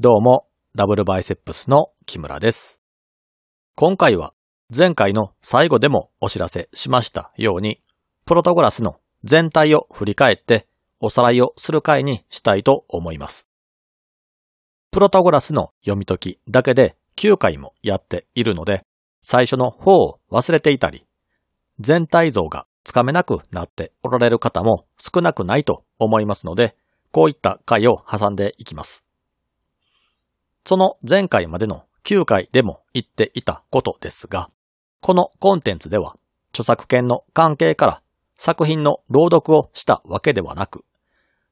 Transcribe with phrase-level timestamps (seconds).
[0.00, 0.46] どうも、
[0.76, 2.78] ダブルバイセップスの木村です。
[3.74, 4.32] 今回は
[4.72, 7.82] 前回の最後でもお知らせしましたように、
[8.24, 10.68] プロトグラスの全体を振り返って
[11.00, 13.48] おさらいをする回にしたいと思います。
[14.92, 18.84] プロトグラスの読み解きだけで9回もやっているので、
[19.22, 21.06] 最初の方を忘れていたり、
[21.80, 26.76] 全体像がつかめなくなっておられる方も少なくないと思いますので、
[27.10, 29.07] こういった回を挟んでいきます。
[30.68, 34.50] その前回までの9回でも言っていたことですが、
[35.00, 36.18] このコンテンツでは
[36.50, 38.02] 著作権の関係から
[38.36, 40.84] 作品の朗読をしたわけではなく、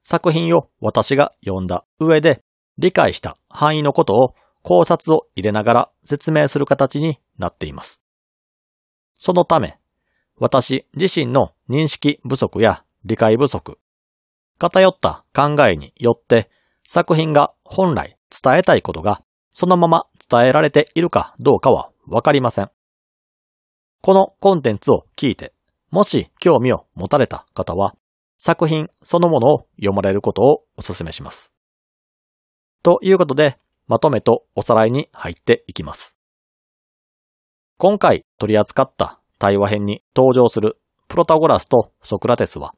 [0.03, 2.43] 作品を私が読んだ上で
[2.77, 8.03] 理解した範囲のことを考察を入れながら説明する形になっています。
[9.15, 9.79] そのため、
[10.37, 13.79] 私自身の認識不足や理解不足、
[14.59, 16.51] 偏った考えによって
[16.83, 22.69] 作品が本来伝えたいことがそのまま伝えられているかどうかはわかりません。
[24.01, 25.53] このコンテンツを聞いて、
[25.89, 27.95] もし興味を持たれた方は、
[28.37, 31.51] 作品そのものを読まれることをお勧めします。
[32.83, 36.15] ということで、まとめとおさらいに入っていきます。
[37.77, 42.75] 今回取り扱った対話編に登場するプロタゴラスとソクラテスは、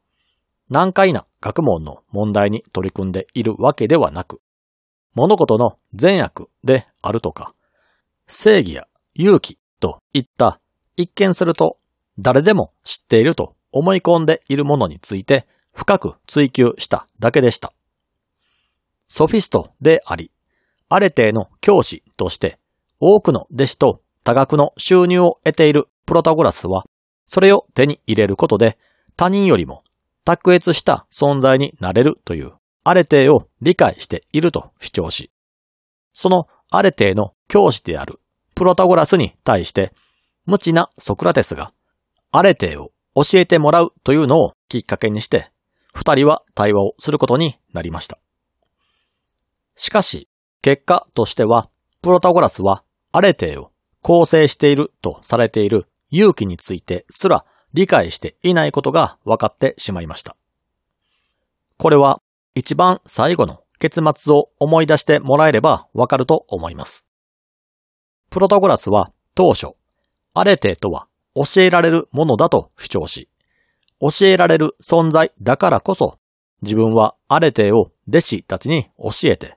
[0.68, 4.40] 難解な学問の問題に取り組んでいるわけではなく、
[5.14, 7.54] 物事の善悪であるとか、
[8.26, 10.60] 正義や勇気といった
[10.96, 11.78] 一見すると
[12.18, 17.72] 誰でも知っていると思い込んでいるものについて深く追求しただけでした。
[19.08, 20.30] ソフィストであり、
[20.88, 22.58] あれての教師として
[23.00, 26.84] 多くの弟子と多額の収入を得ているプロタゴラスは、
[27.26, 28.78] それを手に入れることで
[29.16, 29.82] 他人よりも
[30.24, 32.52] 卓越した存在になれるという
[32.90, 35.30] アレテーを理解していると主張し、
[36.12, 38.18] そのアレテーの教師である
[38.56, 39.94] プロタゴラスに対して、
[40.44, 41.72] 無知なソクラテスが
[42.32, 45.52] アレテーを教えてもらうというのをきっかけにして、
[45.94, 48.18] 二人は対話をすることになりました。
[49.76, 50.28] しかし、
[50.60, 51.70] 結果としては、
[52.02, 53.70] プロタゴラスはアレテーを
[54.02, 60.36] 構成しているとされている勇気についてすら理解していないことが分かってしまいました。
[61.76, 62.20] これは
[62.54, 67.06] 一番最後の結末を思い出してもらえればわかると思います。
[68.28, 69.74] プロタゴラスは当初、
[70.34, 73.28] アレテとは教えられるものだと主張し、
[74.00, 76.18] 教えられる存在だからこそ、
[76.62, 79.56] 自分はアレテを弟子たちに教えて、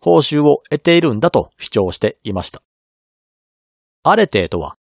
[0.00, 2.62] 報酬を得ているんだと主張していました。
[4.02, 4.76] アレテとは、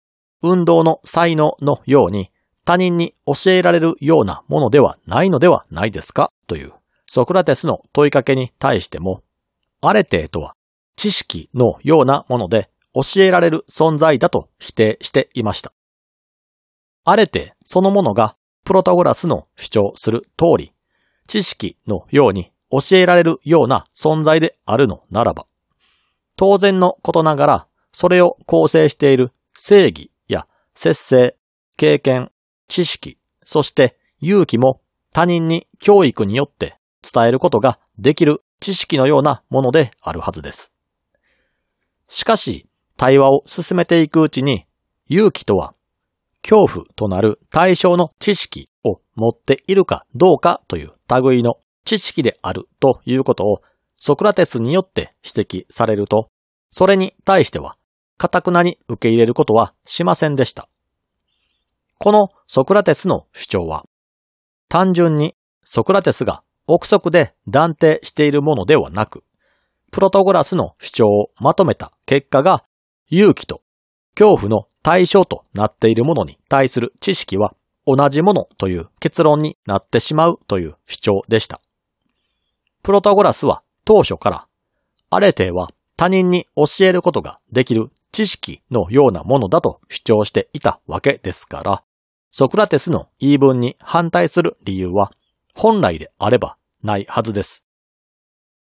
[0.41, 2.31] 運動の才能のように
[2.65, 6.31] 他人に教えられるようなものではないのではないですか？
[6.47, 6.73] という
[7.11, 9.23] ソクラテスの問いかけに対しても、
[9.81, 10.55] アレテとは
[10.95, 15.73] 知識のようなもので教えられる存在だと否定していました。
[17.05, 20.71] アレテそのものがプロタゴラスの主張する通り、
[21.25, 25.47] 知識のように教えられるような存在であるのならば、
[26.35, 31.37] 当然のことながらそれを構成している正義や節制、
[31.75, 32.29] 経験、
[32.67, 34.81] 知識、そして勇気も
[35.11, 36.78] 他人に教育によって
[37.11, 40.71] 伝えることができる知識のようなものであるはずです。
[42.07, 44.65] しかし、対話を進めていくうちに、
[45.07, 45.73] 勇気とは、
[46.41, 50.93] 恐怖となる対象の知識を持っているかどうかという
[51.23, 51.55] 類の
[51.85, 53.61] 知識であるということを
[53.97, 56.29] ソクラテスによって指摘されると、
[56.71, 57.75] それに対しては、
[58.17, 60.69] かたくなに受け入れることはしませんでした。
[61.99, 63.85] このソクラテスの主張は、
[64.67, 69.24] 単純にソクラテスが憶測で断定しているものではなく、
[69.91, 72.63] プロトゴラスの主張をまとめた結果が、
[73.07, 73.63] 勇気と
[74.16, 77.56] 恐怖の対象となっているものに対する知識は
[77.88, 81.59] 同じものという結論になってしまうという主張でした。
[82.84, 84.48] プロトゴラスは当初から、
[85.10, 91.83] アレテは他人に教えることができる知識のようなものだと主張していたわけですから、
[92.30, 95.12] ソクラテスの言い分に反対する理由は
[95.54, 97.63] 本来であればないはずです。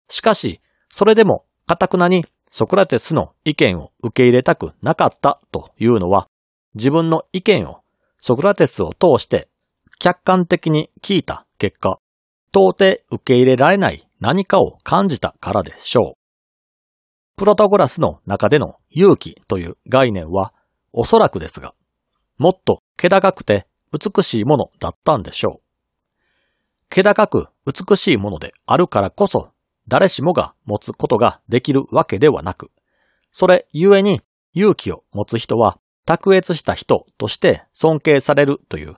[0.10, 6.28] しかし、それでも、かたくなにソクラテスの意見を受け入れたくなかったというのは、
[6.74, 7.81] 自分の意見を
[8.22, 9.50] ソクラテスを通して
[10.00, 12.00] 客観的に聞いた結果、
[12.52, 16.20] 到底受け入れられない何かを感じたからでしょう。
[17.36, 20.54] プロトゴラスの中での勇気という概念は、
[20.92, 21.76] おそらくですが、
[22.38, 25.69] もっと気高くて美しいものだったんでしょう。
[26.89, 29.50] 気高く美しいものであるからこそ、
[29.88, 32.71] 誰しもが持つことができるわけではなく、
[33.31, 34.21] それゆえに
[34.53, 38.95] 勇気を持つ人は卓越した人として尊敬されるという、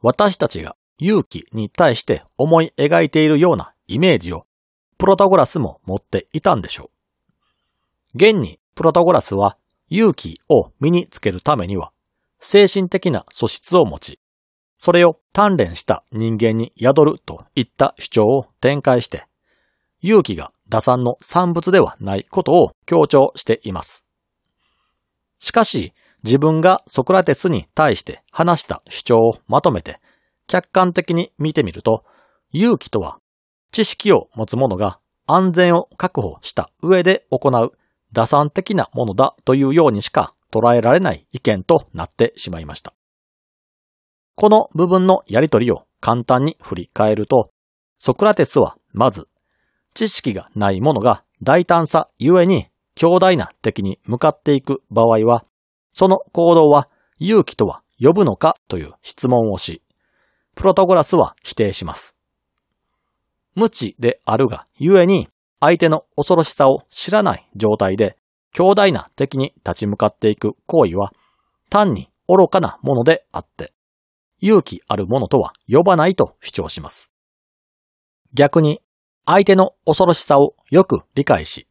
[0.00, 4.46] 私たちが勇気に対して思い描いているようなイメージを
[4.96, 6.90] プロタゴラスも持っていたんでしょ
[8.14, 8.16] う。
[8.16, 9.58] 現にプロタゴラスは
[9.88, 11.92] 勇気を身につけるためには
[12.38, 14.20] 精神的な素質を持ち、
[14.76, 19.26] それを鍛錬した人間に宿るといった主張を展開して、
[20.02, 24.04] 勇気が打算の産物ではないことを強調しています。
[25.38, 25.92] しかし、
[26.22, 30.00] 自分がソクラテスに対して話した主張をまとめて、
[30.46, 32.04] 客観的に見てみると、
[32.52, 33.18] 勇気とは、
[33.72, 37.72] 知識を持つ者が安全を確保した上で行う
[38.12, 42.94] 打算的なものだというようにしか捉えられない意見となってしまいました。
[44.36, 47.50] この部分のやりとりを簡単に振り返ると、
[47.98, 49.28] ソクラテスはまず、
[49.94, 55.44] 知識がない者が大胆さゆえに強大な敵に向かっていく場合は、
[55.92, 56.88] その行動は
[57.18, 59.82] 勇気とは呼ぶのかという質問をし、
[60.56, 62.14] プロタゴラスは否定します。
[63.54, 65.28] 無知であるがゆえに
[65.60, 68.16] 相手の恐ろしさを知らない状態で
[68.52, 71.12] 強大な敵に立ち向かっていく行為は
[71.70, 73.73] 単に愚かなものであって、
[74.44, 77.10] 勇気あるものとは呼ばないと主張します。
[78.34, 78.82] 逆に
[79.24, 81.66] 相手の恐ろしさをよく理解し、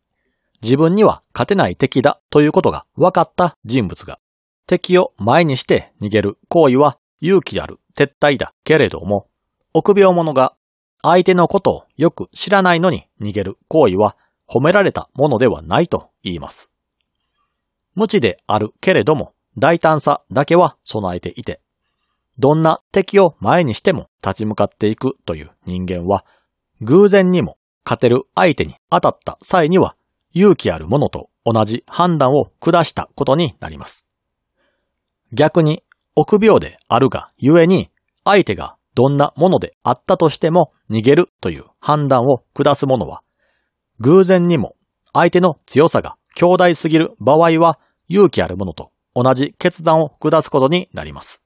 [0.64, 4.20] 自分には勝てない敵だということが分かった人物が、
[4.66, 9.28] 敵を前にして逃げる行為は勇気ある撤退だけれども、
[9.76, 10.56] 臆病者が
[11.04, 14.18] 相手のことをよく知らないのに逃げる行為は
[14.50, 16.72] 褒められたものではないと言います。
[17.94, 21.62] 無知であるけれども大胆さだけは備えていて、
[22.39, 26.25] どんな敵を前にしても立ち向かっていくという人間は、
[26.81, 29.95] 偶然にも勝てる相手に当たった際には
[30.33, 34.06] 勇気ある者と同じ判断を下したことになります。
[35.31, 35.83] 逆に
[36.15, 37.89] 臆病であるがゆえに
[38.24, 43.24] 相手がどんなものであったとしても逃げるという判断を下す者は
[44.00, 44.75] 偶然にも
[45.12, 51.43] 相手の強さが強大すぎる場合は勇気ある者と同じ決断を下すことになります。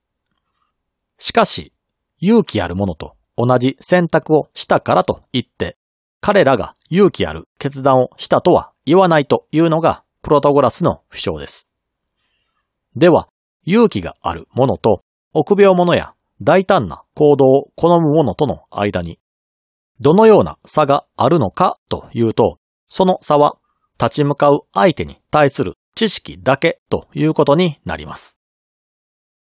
[1.18, 1.74] しかし
[2.20, 5.78] 勇気ある者と同じ選択をしたからといって
[6.22, 11.68] 彼らが勇気ある決断をしたとは言わないというのがプロトゴラスの主張です。
[12.96, 13.30] では、
[13.64, 15.04] 勇気がある者と
[15.34, 19.20] 臆病者や大胆な行動を好む者との間に、
[20.00, 22.60] どのような差があるのかというと、
[22.90, 23.58] その差は
[24.00, 28.38] 立ち向かう相手に対する知識だけということになります。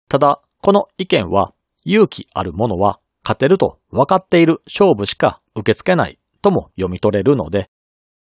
[0.09, 7.69] ただ、この意見は勇気ある者は勝てると分かっている勝負しか受け付けないとも読み取れるので、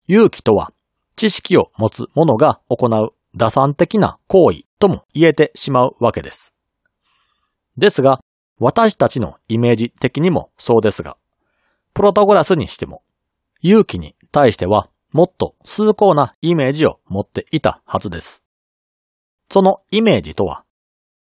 [0.06, 0.72] 勇気とは
[1.16, 6.54] 知識を持つ者が行う打算的な行為とも言えてしまうわけです。
[7.76, 8.20] ですが、
[8.60, 11.16] 私たちのイメージ的にもそうですが、
[11.92, 13.02] プロトゴラスにしても、
[13.62, 18.44] 勇気に対してはもっと崇高なイメージを持っていたはずです。
[19.50, 20.62] そのイメージとは、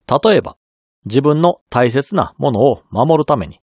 [0.09, 0.57] 例えば
[1.05, 3.61] 自分の大切なものを守るために、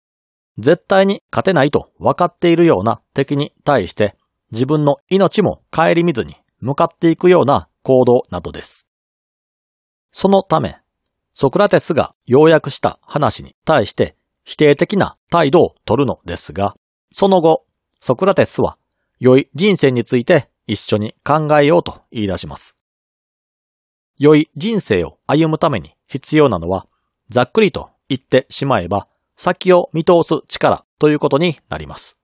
[0.58, 4.17] 絶対に勝てないと分かっているような敵に対して
[4.50, 8.88] 自分の命も顧みずに向かっていくような行動などです。
[10.11, 10.78] そのため、
[11.33, 16.75] ソクラテスが要約した話に対して否定的な態度を取るのですが、
[17.12, 17.64] その後、
[18.00, 18.78] ソクラテスは
[19.21, 22.76] 良い人生について一緒に考えようと言い出します。
[24.18, 26.87] 良い人生を歩むために必要なのは、
[27.30, 32.16] ざっくりと言ってしまえば、先を見通す力ということになります。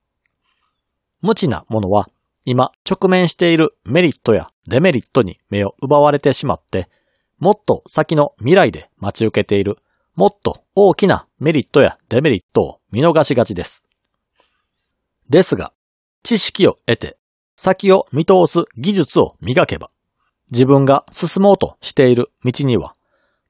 [1.21, 2.09] 無知なものは
[2.45, 6.89] 今直面しているメリットやデメリットに目を奪われてしまって、
[7.39, 9.77] もっと先の未来で待ち受けている、
[10.15, 13.83] もっと大きなメリットやデメリットを見逃しがちです。
[15.29, 15.73] ですが、
[16.21, 17.17] 知識を得て、
[17.55, 19.89] 先を見通す技術を磨けば、
[20.51, 22.95] 自分が進もうとしている道には、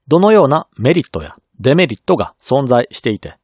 [0.08, 3.36] どのようなメリットやデメリットが存在していて、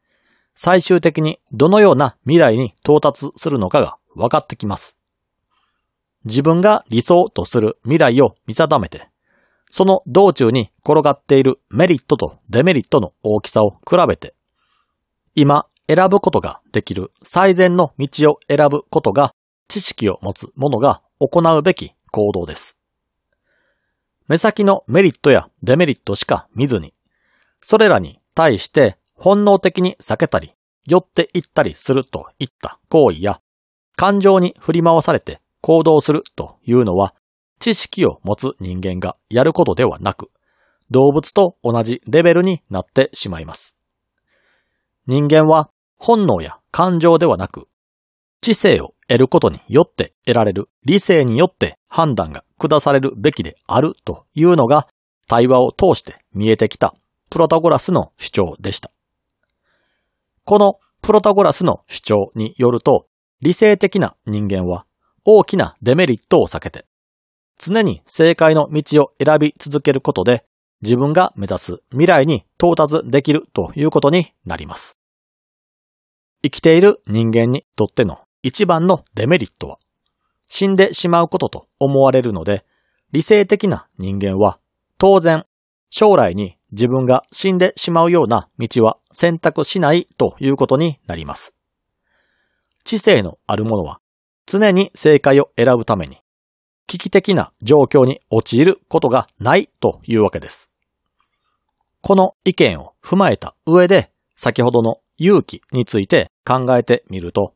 [0.55, 4.97] 最終的にどのような未来に到達するのかが分かってきます。
[6.25, 9.09] 自分が理想とする未来を見定めて、
[9.71, 14.35] その道中に転がっているメリットとデメリットの大きさを比べて、
[15.35, 19.35] 今選ぶことができる最善の道を選ぶことが
[19.69, 22.77] 知識を持つ者が行うべき行動です。
[24.29, 26.95] 目先のメリットやデメリットしか見ずに、
[27.63, 30.53] それらに対して本能的に避けたり、
[30.87, 33.41] 寄っていったりするといった行為や
[33.97, 37.15] 感情に振り回されて行動するというのは、
[37.61, 40.31] 知識を持つ人間がやることではなく、
[40.91, 43.77] 動物と同じレベルになってしまいます。
[45.07, 47.69] 人間は本能や感情ではなく、
[48.41, 54.89] 知性を得ることによって得られる理性によって判断が下されるべきであるというのが
[55.29, 56.97] 対話を通して見えてきた
[57.33, 58.91] プロタゴラスの主張でした。
[60.45, 63.07] このプロタゴラスの主張によると、
[63.41, 64.85] 理性的な人間は
[65.25, 66.85] 大きなデメリットを避けて、
[67.57, 70.45] 常に正解の道を選び続けることで
[70.83, 74.99] 自分が目指す未来に到達できるということになります。
[76.43, 79.79] 生きている人間にとっての一番のデメリットは、
[80.49, 82.67] 死んでしまうことと思われるので、
[83.11, 84.59] 理性的な人間は
[84.99, 85.47] 当然
[85.89, 91.55] 将来に自分が死んでしまうような道は選択しないということになります。
[92.85, 94.01] 知性のあるものは
[94.47, 96.19] 常に正解を選ぶために
[96.87, 100.71] 危機的な状況に陥ることがないというわけです。
[102.01, 107.55] この意見を踏まえた上で先ほどの勇気について考えてみると、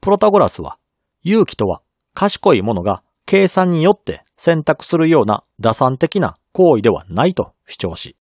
[0.00, 0.78] プロタゴラスは
[1.22, 1.82] 勇気とは
[2.14, 8.16] 賢いものが計算によって選択するような打算的な行為ではないと主張し、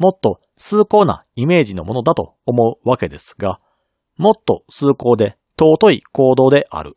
[0.00, 3.60] もっと崇高なイメージのものだと思うわけですが、
[4.16, 6.96] もっと崇高で尊い行動である。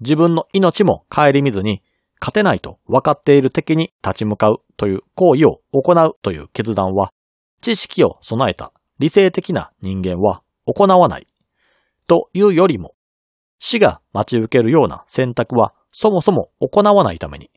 [0.00, 1.82] 自分の命も顧みずに
[2.20, 7.14] 勝てないと分かっている敵に立ち向かうという行為を行うという決断は、
[7.62, 11.26] 知識を備えた理性的な人間は行わない
[12.06, 12.94] というよりも、
[13.58, 17.50] 死が待ち受けるような選択はそもそも行わないために、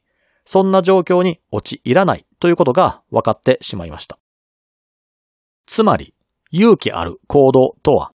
[0.46, 4.18] そんな状況に陥らないということが分かってしまいました。
[5.68, 6.16] つまり、
[6.50, 8.12] 勇気ある行動とは、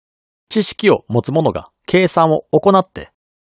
[0.48, 3.10] 知識を持つ者が計算を行って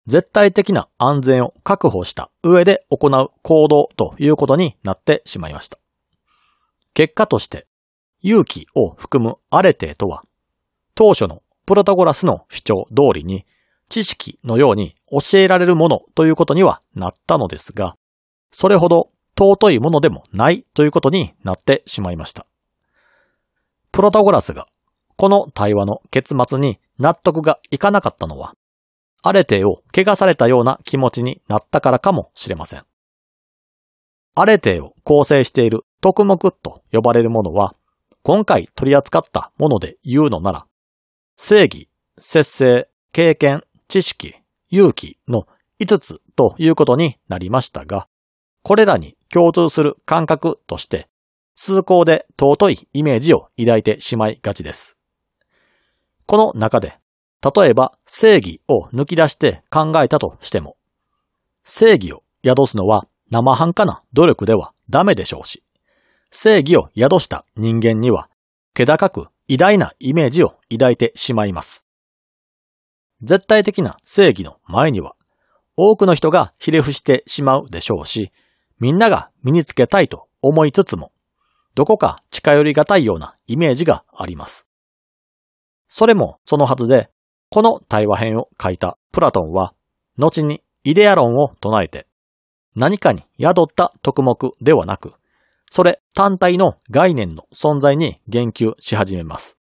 [0.07, 5.79] 絶対的な安全を確保した上で行う行動ということになってしまいました。
[6.95, 7.67] 結果として、
[8.21, 10.25] 勇気を含むアレテとは、
[10.95, 13.47] 当初のプロタゴラスの主張通りに
[13.89, 17.97] 知識のように教えられるものということにはなったのですが、
[18.51, 22.47] それほど尊いものでもないということになってしまいました。
[24.01, 24.67] プロタゴラスが
[25.19, 28.55] この対話の結末に納得がいかなかったのは、
[29.23, 32.87] アレテを怪我されたような気持ちになったからかもしれません。
[34.35, 37.75] アレテを構成している特目と呼ばれるものは、
[38.23, 40.67] 今回取り扱ったもので言うのなら、
[41.37, 44.35] 正義、節制、経験、知識、
[44.71, 45.47] 勇気の
[45.79, 48.09] 5つということになりましたが、
[48.63, 51.11] これらに共通する感覚として、
[51.55, 54.97] 崇高で尊いイメージを抱いてしまいがちです。
[56.27, 57.01] この中で
[57.43, 60.77] 例えば正義を抜き出して考えたとしても、
[61.65, 65.63] 正義を宿すのは生半可な努力ではダメでしょうし、
[66.31, 68.29] 正義を宿した人間には、
[68.75, 71.87] 気高く偉大なイメージを抱いてしまいます。
[73.23, 75.17] 絶対的な正義の前には、
[75.77, 78.33] 多くの人がひれ伏してしまうでしょうし、
[78.79, 81.13] みんなが身につけたいと思いつつも、
[81.81, 84.67] どこか近寄りがたいようなイメージがあります。
[85.89, 87.09] それもそのはずで、
[87.49, 89.73] この対話編を書いたプラトンは、
[90.19, 92.07] 後にイデア論を唱えて、
[92.75, 95.15] 何かに宿った特目ではなく、
[95.71, 99.57] それ単体の概念の存在に言及し始めます。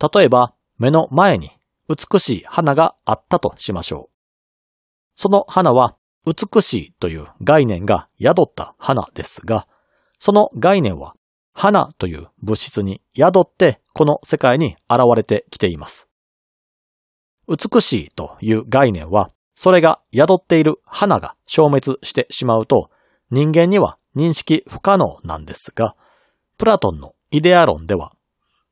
[0.00, 1.50] 例えば、目の前に
[1.90, 4.16] 美しい花があったとしましょう。
[5.14, 9.68] その花は美しいという概念が宿った花ですが、
[10.18, 11.14] その概念は
[11.52, 16.06] 花という物質に宿ってこの世界に現れてきています。
[17.48, 22.90] 美しいという概念は、それが宿っている花が消滅してしまうと、
[23.30, 25.96] 人間には認識不可能なんですが、
[26.58, 28.12] プラトンのイデア論では、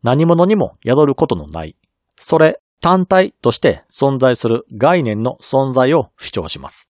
[0.03, 1.77] 何者にも宿ることのない、
[2.19, 6.91] それ単体として存在する概念の存在を主張します。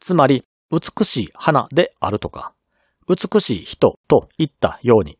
[0.00, 2.52] つまり、美しい花であるとか、
[3.08, 5.18] 美しい人といったように、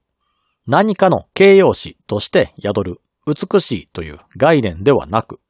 [0.67, 5.41] 何かの形容詞として宿る美しいという概念ではなく、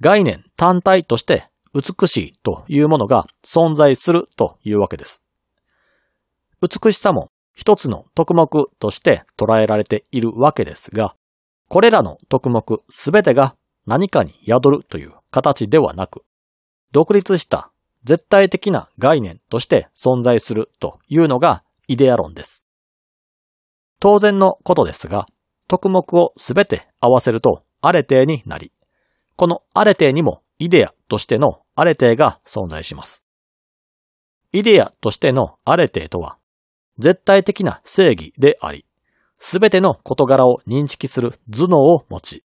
[0.00, 5.22] 概念単体として美しいというものが存在するというわけです。
[6.60, 8.48] 美しさも一つの特目
[8.78, 11.14] として捉えられているわけですが、
[11.68, 13.56] これらの特目すべてが
[13.86, 16.22] 何かに宿るという形ではなく、
[16.92, 17.70] 独立した
[18.08, 22.64] 絶対的な概念として存在するというのがイデア論です。
[24.00, 25.26] 当然のことですが、
[25.68, 28.72] 特目をすべて合わせるとアレテになり、
[29.36, 33.22] このアレテにもイデアとしてのアレテが存在します。
[34.52, 36.38] イデアとしてのアレテとは、
[36.98, 38.86] 絶対的な正義であり、
[39.38, 42.44] すべての事柄を認識する頭脳を持ち、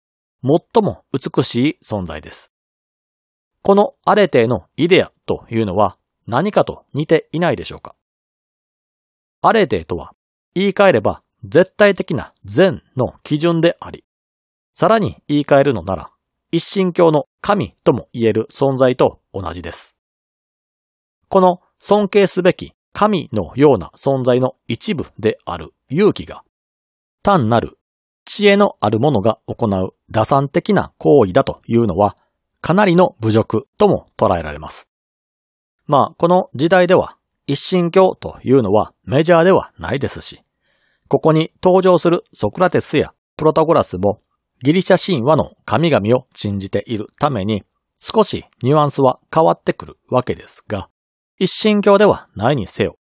[0.44, 2.52] 最も美しい存在です。
[3.68, 7.96] このアレテのイデアというのは何かと似ていないでしょうか？
[9.42, 10.14] アレテとは
[10.56, 14.06] 言い換えれば絶対的な善の基準であり、
[14.74, 16.12] さらに言い換えるのなら
[16.50, 19.98] 一神教の神とも言える存在と同じです。
[21.28, 26.46] この尊敬すべき神のような存在の一部である勇気が、
[27.22, 27.78] 単なる
[28.24, 32.16] 知恵のある者が行う打算的な行為だというのは、
[32.68, 34.90] かなりの侮辱とも捉えられます。
[35.86, 40.44] まあ、この時代では、一神教というのはメジャーではないですし、
[41.08, 44.20] ここに登場するソクラテスやプロタゴラスも
[44.64, 47.64] ギリシャ神話の神々を信じているために
[48.02, 50.90] 少しニュアンスは変わってくるわけですが、
[51.40, 52.98] 一神教ではないにせよ、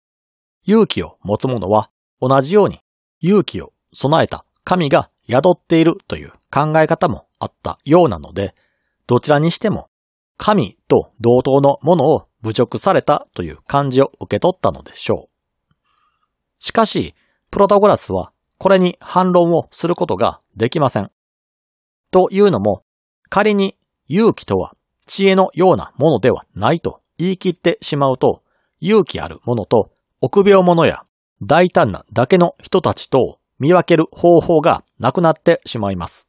[0.63, 2.79] 勇気を持つ者は同じように
[3.19, 8.55] 勇気を備えた神が宿っているという考え方もあったようなので、
[9.07, 9.89] どちらにしても
[10.37, 15.73] 神と同等のものを侮辱されたという感じを受け取ったのでしょう。
[16.59, 17.15] しかし、
[17.49, 21.11] プロタゴラスはこれに反論をすることができません。
[22.11, 22.83] というのも、
[23.29, 28.43] 仮に勇気とは知恵のようなものではないと言い切ってしまうと、
[28.79, 31.03] 勇気あるものと臆病者や
[31.41, 36.27] 大胆なだけの人たちと見分ける方法がなくなってしまいます。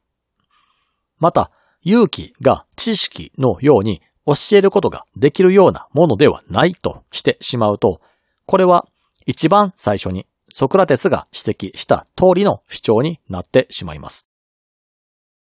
[1.19, 1.51] また、
[1.83, 8.01] 勇気が知識のように教えることができるようなものではないとしてしまうと、
[8.45, 8.87] これは
[9.25, 14.27] 一番最初にソクラテスが指摘した通りの主張になってしまいます。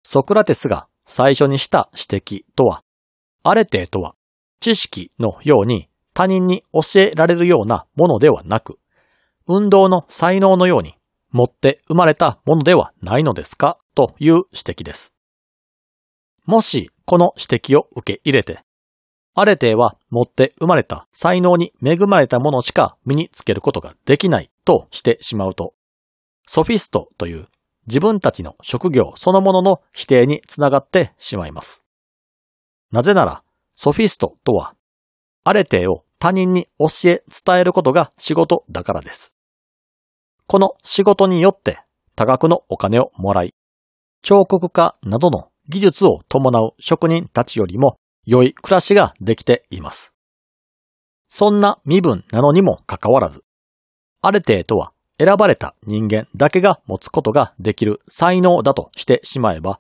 [0.04, 2.84] ソクラテスが最初にした指摘とは、
[3.44, 4.16] アレテとは
[4.60, 8.80] 知識のように他人に教えられるようなものではなく、
[9.48, 10.96] 運動の才能のように
[11.32, 13.78] 持って生まれたものではないのですか？
[13.94, 15.15] という指摘です。
[16.46, 18.60] もしこの指摘を受け入れて、
[19.34, 25.74] アレテは持って生まれた才能に恵まれたものしか身につけることができないとしてしまうと、
[26.48, 27.48] ソフィストという
[27.88, 31.84] 自分たちの職業そのものの否定につながってしまいます。
[32.92, 33.44] なぜなら、
[33.76, 34.76] ソフィストとは、
[35.44, 39.36] アレテを他人に教え伝えることが仕事だからです。
[40.48, 41.80] この仕事によって
[42.16, 43.54] 多額のお金をもらい、
[44.22, 50.14] 彫刻家などの技術を伴う職人たちよりも良い暮らしができています。
[51.28, 53.44] そんな身分なのにもかかわらず、
[54.22, 59.80] アレテとは選ばれた人間だけが持つことができる才能だとしてしまえば、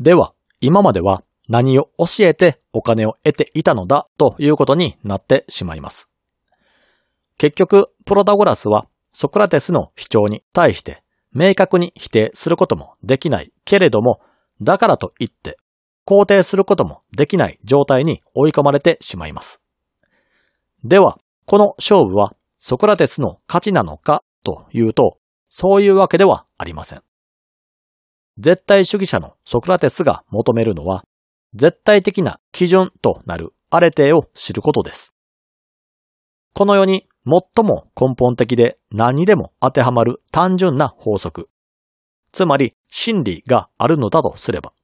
[0.00, 6.08] では、今までは何を教えてお金を得ていたのだということになってしまいます。
[7.38, 14.20] 結局、プロタゴラスはソクラテスの主張に対して明確に否定することもできないけれども、
[14.60, 15.58] だからといって
[16.06, 19.60] 肯定することもできない状態に追い込まれてしまいます。
[20.84, 27.02] では、この勝負はソクラテスの勝ちなのかというと、そういうわけではありません。
[28.38, 31.04] 絶対主義者のソクラテスが求めるのは、
[31.54, 35.12] 絶対的な基準となるアレテを知ることです。
[36.52, 41.48] この世に最も根本的で何にでも当てはまる単純な法則、
[42.36, 44.74] つまり真理があるのだとすれば、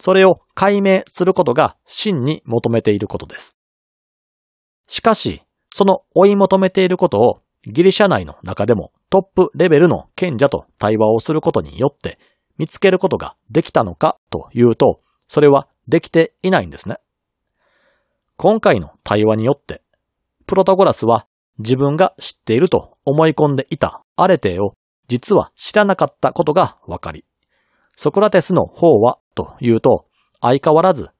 [0.00, 3.56] それを解明することが真に求めていることです。
[4.88, 5.42] しかし、
[5.72, 12.18] その追い求めていることをギリシャ内の中でもトップレベルの賢者と対話をすることによって
[12.58, 16.96] 見つけることができたのかというと、それはできていないんですね。
[18.36, 19.82] 今回の対話によって、
[20.46, 24.74] プロタゴラスは自分が知っていると思い込んでいたアレテーを
[25.08, 27.24] 実は知らなかったことがわかり、
[27.96, 30.06] ソクラテスの方はというと
[30.40, 31.10] 相変わらず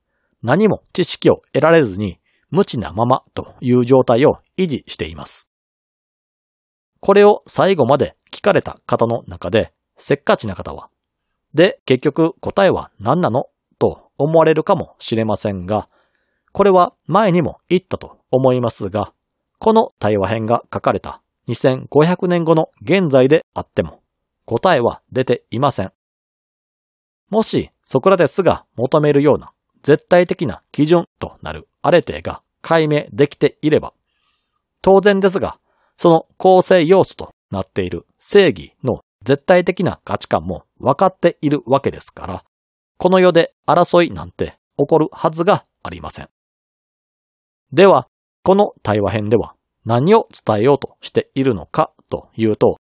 [0.43, 2.19] 何も知識を得られずに
[2.51, 5.49] 無知なままという状態を維持しています。
[7.01, 10.91] これを最後まで聞かれた方の中で、せっかちな方は、
[11.55, 13.47] で、結局答えは何なの
[13.79, 15.89] と思われるかもしれませんが、
[16.53, 19.13] これは前にも言ったと思いますが、
[19.59, 24.01] この対話編が書かれた2500年後の現在であっても、
[24.45, 25.93] 答えは出ていません。
[27.31, 29.53] もし、ソクラテスが求めるような
[29.83, 33.93] 絶対的な基準となるアレテが解明できていれば、
[34.83, 35.59] 当然ですが、
[35.97, 42.45] その構成要素となっている正義の絶対的な価値観も分かっているわけですから、
[42.99, 46.29] この世で争いなんて起こるはずがありません。
[47.73, 48.09] では、
[48.43, 52.77] この対話編では何を伝えようとしているのかというと、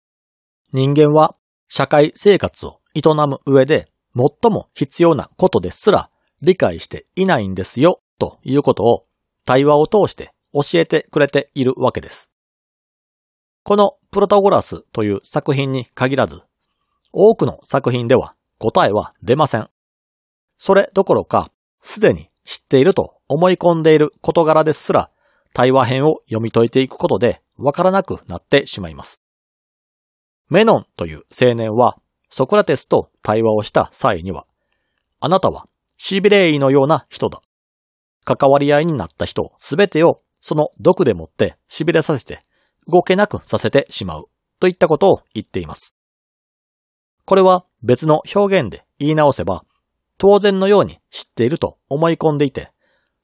[0.72, 1.36] 人間は
[1.68, 6.10] 社会生活を営む上で最も必要なことですら
[6.42, 9.04] 理解していないんですよということを
[9.44, 12.30] 対話を通して教えてくれているわけです。
[13.62, 16.42] このプロタゴラスという作品に限らず、
[17.12, 19.68] 多くの作品では答えは出ません。
[20.58, 25.10] それどころか、すでに知っていると思い込んでいる事柄ですら、
[25.52, 29.20] 対話編を読み解いていくことでわからなくなってしまいます。
[30.48, 31.98] メノンという青年は、
[32.30, 34.46] ソクラテスと対話をした際には、
[35.20, 37.42] あなたはシビレイのような人だ。
[38.24, 42.44] 関わり合いになった人すべてをその毒でもって痺れさせて
[42.86, 44.28] 動けなくさせてしまう
[44.60, 45.94] といったことを言っています。
[47.24, 49.64] これは別の表現で言い直せば、
[50.16, 52.72] 当然のように知っていると思い込んでいて、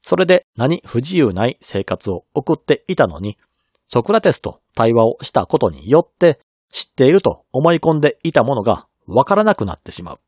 [0.07, 3.39] それで何不自由ない生活を送っていたのに、
[3.87, 6.39] ソクラテスと対話をしたことによって
[6.71, 10.19] 知っていると思い込んでいたものがわからなくなってしまう。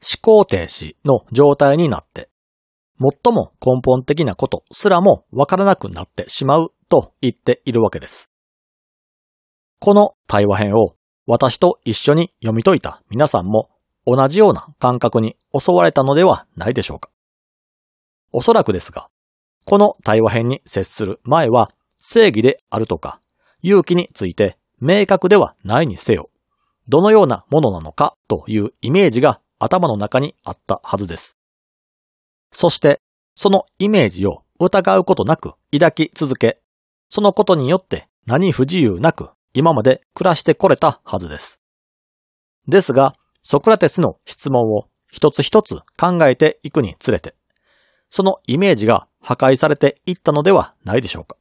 [0.00, 2.28] 思考停止の状態になって、
[3.00, 8.30] 最も根本的なことすらもわからなくなってしまうと言っているわけです。
[9.80, 10.94] この対話編を
[11.26, 13.68] 私と一緒に読み解いた皆さんも
[14.06, 17.10] 同じような感覚に襲われたのではないでしょうか。
[18.32, 19.08] おそらくですが、
[19.64, 23.20] この対話編に接する前は正義であるとか
[23.62, 26.30] 勇気について明確ではないにせよ、
[26.88, 31.36] どのようなものなのかというイメージが頭の中にあったはずです。
[32.52, 33.00] そして、
[33.34, 36.60] そのイメージを疑うことなく抱き続け、
[37.08, 41.60] そのことによって何不自由なく今まで暮らしてこれたはずです。
[42.66, 47.34] ですが、ソクラテスの質問を一つ一つ考えていくにつれて、
[48.10, 51.36] そのイメージが破壊されていったのではないでしょうか。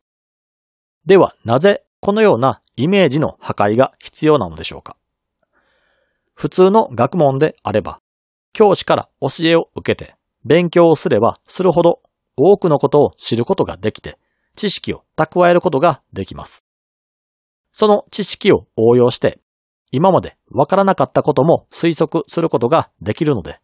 [1.06, 4.96] では、なぜこのようなイメージの破壊が必要なのでしょうか。
[6.34, 8.00] 普通の学問であれば、
[8.54, 12.02] 教師から教えを受けて勉強をすればするほど
[12.38, 14.18] 多くのことを知ることができて、
[14.56, 16.64] 知識を蓄えることができます。
[17.72, 19.40] その知識を応用して、
[19.92, 23.60] 今までわからなかったことも推測することができるので、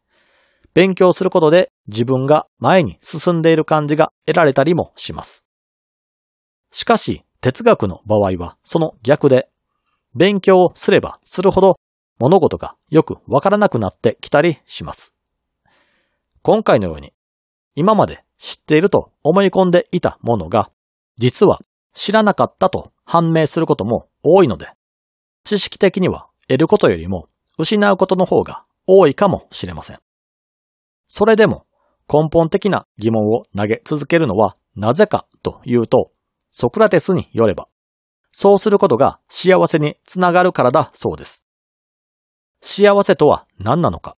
[0.75, 5.45] 勉強することで自分が前に進んでいる感じが得られたりもします。
[6.69, 9.47] しかし、哲学の場合はその逆で、
[10.15, 11.79] 勉強をすればするほど
[12.19, 15.13] 物事がよくわからなくなってきたりします。
[16.41, 17.13] 今回のように、
[17.75, 20.69] 今まで知っていると思い込んでいたものが、
[21.17, 21.61] 実は
[21.93, 24.67] 知らなかったと判明することも多いので、
[25.45, 30.04] 知識的には得ることよりも失うことの方が多いかもしれません。
[31.07, 31.65] それでも
[32.11, 36.11] 根本的な疑問を投げ続けるのはなぜかというと、
[36.51, 37.67] ソクラテスによれば、
[38.31, 41.45] そうすることが幸せにつながるからだそうです。
[42.61, 44.17] 幸せとは何なのか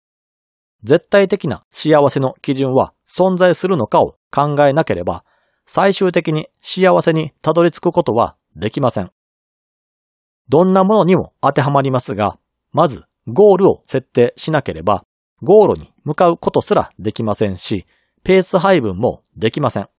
[0.83, 5.23] 絶対的な幸せの基準は存在するのかを考えなければ、
[5.65, 9.11] 最終的に幸せにたどり着くことはできません。
[10.49, 12.37] どんなものにも当てはまりますが、
[12.71, 15.03] まずゴールを設定しなければ、
[15.41, 17.85] ゴールに向かうことすらできませんし、
[18.23, 19.89] ペース配分もできません。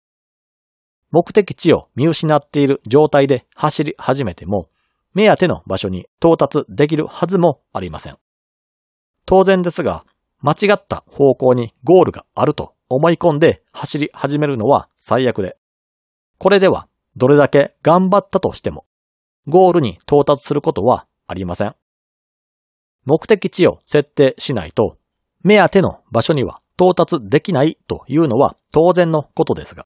[1.11, 4.69] 目的地を見失っている状態で走り始めても、
[5.13, 8.17] 目当ての場所に到達できるはずもありません。
[9.25, 10.05] 当然ですが、
[10.41, 15.57] 間違った方向にゴールがあると思い込んで走り始めるのは最悪で、
[16.37, 18.85] これではどれだけ頑張ったとしても、
[19.47, 21.75] ゴールに到達することはありません。
[23.05, 24.97] 目的地を設定しないと、
[25.41, 29.85] 目当ての場所には到達できないというのは当然のことですが、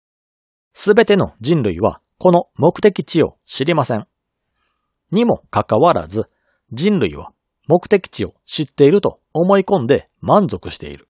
[0.74, 4.08] すべての人類はこの目的地を知りません。
[5.12, 6.30] にもかかわらず、
[6.72, 7.32] 人類は
[7.68, 11.08] 目的地を知っていると思い込んで満足している。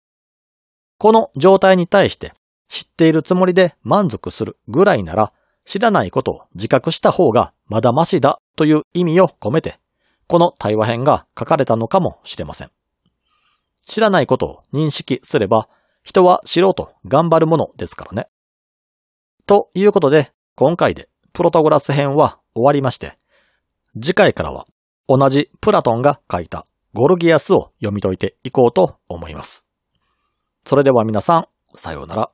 [0.98, 2.34] この状態に対して
[2.68, 5.32] 知っているつもりで満足するぐらいなら
[5.64, 9.78] 知らないことを自覚した方がまだましだという意味を込めて
[10.26, 12.70] この対話編が書かれたのかもしれません。
[13.90, 15.68] 知らないことを認識すれば
[16.04, 18.28] 人は知ろうと頑張るものですからね。
[19.46, 23.18] ということで今回でプロトゴラス編は終わりまして
[24.00, 24.68] 次回からは
[25.08, 29.64] 同じプラトンが書いたゴルギアスを読み解いていこうと思います。
[30.64, 32.30] それでは皆さん、さようなら。